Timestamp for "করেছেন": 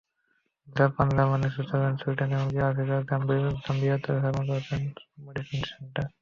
4.49-4.81